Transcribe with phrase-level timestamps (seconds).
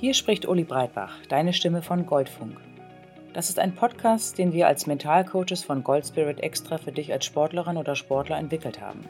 [0.00, 2.56] Hier spricht Uli Breitbach, deine Stimme von Goldfunk.
[3.34, 7.76] Das ist ein Podcast, den wir als Mentalcoaches von Goldspirit extra für dich als Sportlerin
[7.76, 9.04] oder Sportler entwickelt haben.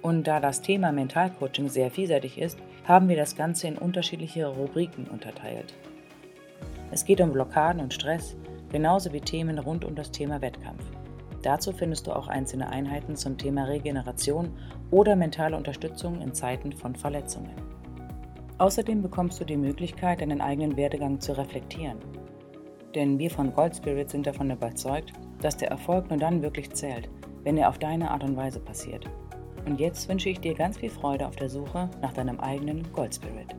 [0.00, 2.58] Und da das Thema Mentalcoaching sehr vielseitig ist,
[2.88, 5.74] haben wir das Ganze in unterschiedliche Rubriken unterteilt.
[6.90, 8.36] Es geht um Blockaden und Stress,
[8.72, 10.82] genauso wie Themen rund um das Thema Wettkampf.
[11.46, 14.50] Dazu findest du auch einzelne Einheiten zum Thema Regeneration
[14.90, 17.54] oder mentale Unterstützung in Zeiten von Verletzungen.
[18.58, 21.98] Außerdem bekommst du die Möglichkeit, deinen eigenen Werdegang zu reflektieren.
[22.96, 27.08] Denn wir von Gold Spirit sind davon überzeugt, dass der Erfolg nur dann wirklich zählt,
[27.44, 29.08] wenn er auf deine Art und Weise passiert.
[29.66, 33.14] Und jetzt wünsche ich dir ganz viel Freude auf der Suche nach deinem eigenen Gold
[33.14, 33.54] Spirit.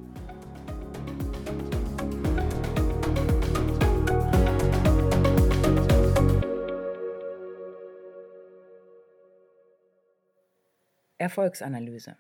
[11.20, 12.16] Erfolgsanalyse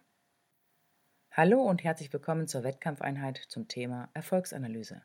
[1.29, 5.03] Hallo und herzlich willkommen zur Wettkampfeinheit zum Thema Erfolgsanalyse.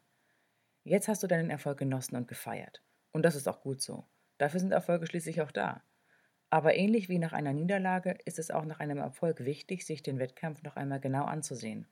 [0.82, 2.82] Jetzt hast du deinen Erfolg genossen und gefeiert.
[3.10, 4.06] Und das ist auch gut so.
[4.38, 5.82] Dafür sind Erfolge schließlich auch da.
[6.48, 10.18] Aber ähnlich wie nach einer Niederlage ist es auch nach einem Erfolg wichtig, sich den
[10.18, 11.86] Wettkampf noch einmal genau anzusehen.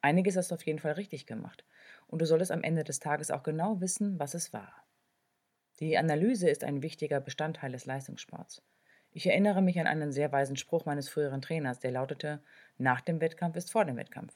[0.00, 1.64] Einiges hast du auf jeden Fall richtig gemacht.
[2.06, 4.86] Und du solltest am Ende des Tages auch genau wissen, was es war.
[5.80, 8.62] Die Analyse ist ein wichtiger Bestandteil des Leistungssports.
[9.14, 12.42] Ich erinnere mich an einen sehr weisen Spruch meines früheren Trainers, der lautete,
[12.78, 14.34] nach dem Wettkampf ist vor dem Wettkampf.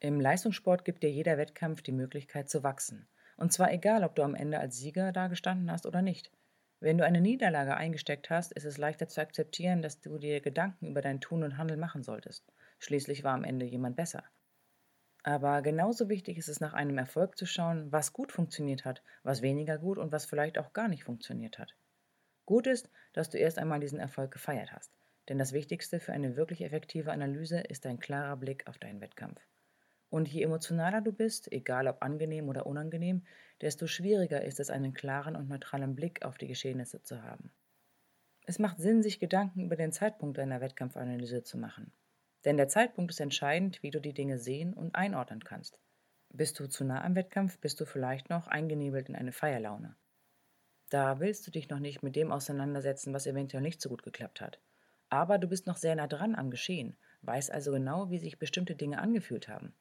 [0.00, 3.08] Im Leistungssport gibt dir jeder Wettkampf die Möglichkeit zu wachsen.
[3.36, 6.32] Und zwar egal, ob du am Ende als Sieger dagestanden hast oder nicht.
[6.80, 10.88] Wenn du eine Niederlage eingesteckt hast, ist es leichter zu akzeptieren, dass du dir Gedanken
[10.88, 12.44] über dein Tun und Handeln machen solltest.
[12.80, 14.24] Schließlich war am Ende jemand besser.
[15.22, 19.42] Aber genauso wichtig ist es nach einem Erfolg zu schauen, was gut funktioniert hat, was
[19.42, 21.76] weniger gut und was vielleicht auch gar nicht funktioniert hat.
[22.48, 24.90] Gut ist, dass du erst einmal diesen Erfolg gefeiert hast,
[25.28, 29.38] denn das Wichtigste für eine wirklich effektive Analyse ist ein klarer Blick auf deinen Wettkampf.
[30.08, 33.26] Und je emotionaler du bist, egal ob angenehm oder unangenehm,
[33.60, 37.52] desto schwieriger ist es, einen klaren und neutralen Blick auf die Geschehnisse zu haben.
[38.46, 41.92] Es macht Sinn, sich Gedanken über den Zeitpunkt deiner Wettkampfanalyse zu machen.
[42.46, 45.78] Denn der Zeitpunkt ist entscheidend, wie du die Dinge sehen und einordnen kannst.
[46.30, 49.96] Bist du zu nah am Wettkampf, bist du vielleicht noch eingenebelt in eine Feierlaune.
[50.90, 54.40] Da willst du dich noch nicht mit dem auseinandersetzen, was eventuell nicht so gut geklappt
[54.40, 54.60] hat.
[55.10, 58.74] Aber du bist noch sehr nah dran am Geschehen, weißt also genau, wie sich bestimmte
[58.74, 59.74] Dinge angefühlt haben.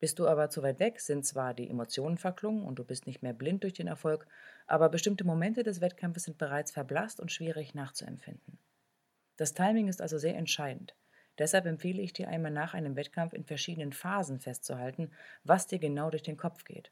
[0.00, 3.22] Bist du aber zu weit weg, sind zwar die Emotionen verklungen und du bist nicht
[3.22, 4.26] mehr blind durch den Erfolg,
[4.66, 8.58] aber bestimmte Momente des Wettkampfes sind bereits verblasst und schwierig nachzuempfinden.
[9.36, 10.94] Das Timing ist also sehr entscheidend.
[11.38, 15.10] Deshalb empfehle ich dir einmal nach einem Wettkampf in verschiedenen Phasen festzuhalten,
[15.44, 16.90] was dir genau durch den Kopf geht.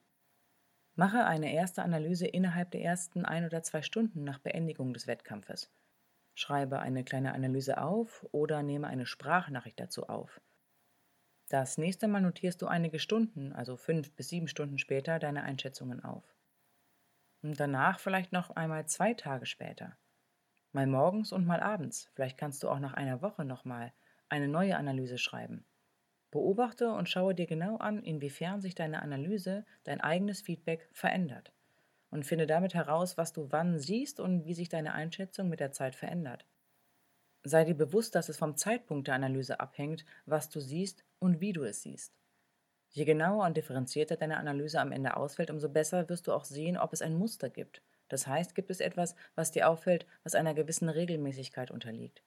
[0.98, 5.70] Mache eine erste Analyse innerhalb der ersten ein oder zwei Stunden nach Beendigung des Wettkampfes.
[6.34, 10.40] Schreibe eine kleine Analyse auf oder nehme eine Sprachnachricht dazu auf.
[11.48, 16.02] Das nächste Mal notierst du einige Stunden, also fünf bis sieben Stunden später, deine Einschätzungen
[16.02, 16.34] auf.
[17.42, 19.98] Und danach vielleicht noch einmal zwei Tage später.
[20.72, 22.10] Mal morgens und mal abends.
[22.14, 23.92] Vielleicht kannst du auch nach einer Woche nochmal
[24.30, 25.66] eine neue Analyse schreiben.
[26.30, 31.52] Beobachte und schaue dir genau an, inwiefern sich deine Analyse, dein eigenes Feedback verändert.
[32.10, 35.72] Und finde damit heraus, was du wann siehst und wie sich deine Einschätzung mit der
[35.72, 36.46] Zeit verändert.
[37.42, 41.52] Sei dir bewusst, dass es vom Zeitpunkt der Analyse abhängt, was du siehst und wie
[41.52, 42.12] du es siehst.
[42.90, 46.76] Je genauer und differenzierter deine Analyse am Ende ausfällt, umso besser wirst du auch sehen,
[46.76, 47.82] ob es ein Muster gibt.
[48.08, 52.22] Das heißt, gibt es etwas, was dir auffällt, was einer gewissen Regelmäßigkeit unterliegt.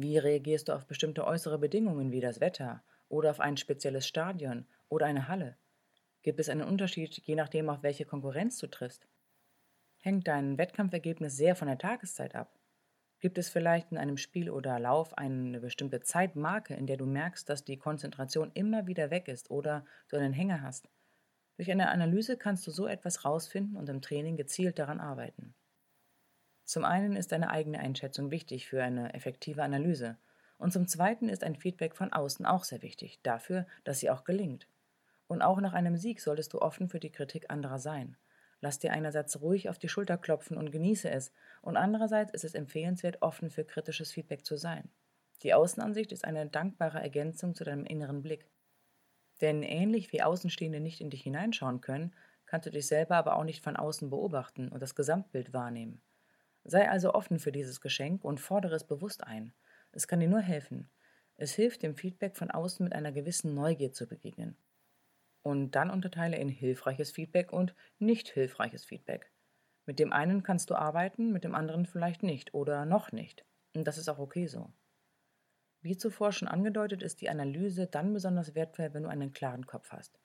[0.00, 4.64] Wie reagierst du auf bestimmte äußere Bedingungen wie das Wetter oder auf ein spezielles Stadion
[4.88, 5.56] oder eine Halle?
[6.22, 9.08] Gibt es einen Unterschied, je nachdem, auf welche Konkurrenz du triffst?
[9.98, 12.60] Hängt dein Wettkampfergebnis sehr von der Tageszeit ab?
[13.18, 17.48] Gibt es vielleicht in einem Spiel oder Lauf eine bestimmte Zeitmarke, in der du merkst,
[17.48, 20.88] dass die Konzentration immer wieder weg ist oder du einen Hänger hast?
[21.56, 25.56] Durch eine Analyse kannst du so etwas rausfinden und im Training gezielt daran arbeiten.
[26.68, 30.18] Zum einen ist deine eigene Einschätzung wichtig für eine effektive Analyse
[30.58, 34.22] und zum Zweiten ist ein Feedback von außen auch sehr wichtig, dafür, dass sie auch
[34.22, 34.68] gelingt.
[35.28, 38.18] Und auch nach einem Sieg solltest du offen für die Kritik anderer sein.
[38.60, 41.32] Lass dir einerseits ruhig auf die Schulter klopfen und genieße es,
[41.62, 44.90] und andererseits ist es empfehlenswert, offen für kritisches Feedback zu sein.
[45.42, 48.46] Die Außenansicht ist eine dankbare Ergänzung zu deinem inneren Blick.
[49.40, 53.44] Denn ähnlich wie Außenstehende nicht in dich hineinschauen können, kannst du dich selber aber auch
[53.44, 56.02] nicht von außen beobachten und das Gesamtbild wahrnehmen.
[56.70, 59.54] Sei also offen für dieses Geschenk und fordere es bewusst ein.
[59.90, 60.90] Es kann dir nur helfen.
[61.38, 64.54] Es hilft, dem Feedback von außen mit einer gewissen Neugier zu begegnen.
[65.40, 69.32] Und dann unterteile in hilfreiches Feedback und nicht hilfreiches Feedback.
[69.86, 73.46] Mit dem einen kannst du arbeiten, mit dem anderen vielleicht nicht oder noch nicht.
[73.74, 74.70] Und das ist auch okay so.
[75.80, 79.90] Wie zuvor schon angedeutet, ist die Analyse dann besonders wertvoll, wenn du einen klaren Kopf
[79.90, 80.20] hast.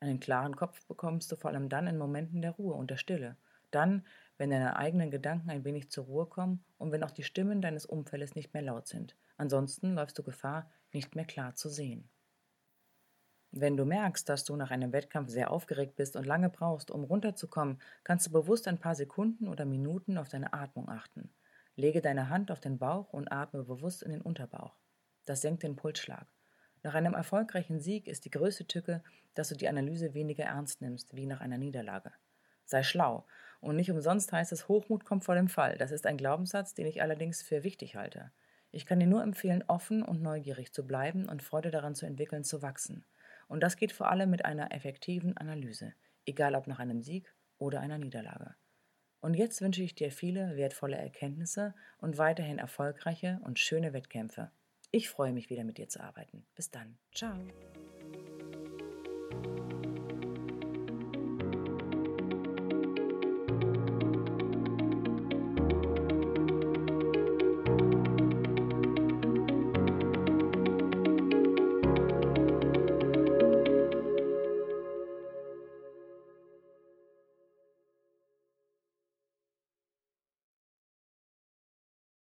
[0.00, 3.36] Einen klaren Kopf bekommst du vor allem dann in Momenten der Ruhe und der Stille.
[3.70, 4.06] Dann,
[4.38, 7.86] wenn deine eigenen Gedanken ein wenig zur Ruhe kommen und wenn auch die Stimmen deines
[7.86, 9.16] Umfeldes nicht mehr laut sind.
[9.36, 12.08] Ansonsten läufst du Gefahr, nicht mehr klar zu sehen.
[13.54, 17.04] Wenn du merkst, dass du nach einem Wettkampf sehr aufgeregt bist und lange brauchst, um
[17.04, 21.30] runterzukommen, kannst du bewusst ein paar Sekunden oder Minuten auf deine Atmung achten.
[21.76, 24.78] Lege deine Hand auf den Bauch und atme bewusst in den Unterbauch.
[25.26, 26.26] Das senkt den Pulsschlag.
[26.82, 29.02] Nach einem erfolgreichen Sieg ist die größte Tücke,
[29.34, 32.12] dass du die Analyse weniger ernst nimmst wie nach einer Niederlage.
[32.64, 33.26] Sei schlau.
[33.62, 35.78] Und nicht umsonst heißt es, Hochmut kommt vor dem Fall.
[35.78, 38.32] Das ist ein Glaubenssatz, den ich allerdings für wichtig halte.
[38.72, 42.42] Ich kann dir nur empfehlen, offen und neugierig zu bleiben und Freude daran zu entwickeln,
[42.42, 43.04] zu wachsen.
[43.46, 45.94] Und das geht vor allem mit einer effektiven Analyse,
[46.26, 48.56] egal ob nach einem Sieg oder einer Niederlage.
[49.20, 54.50] Und jetzt wünsche ich dir viele wertvolle Erkenntnisse und weiterhin erfolgreiche und schöne Wettkämpfe.
[54.90, 56.44] Ich freue mich wieder mit dir zu arbeiten.
[56.56, 56.98] Bis dann.
[57.14, 57.38] Ciao.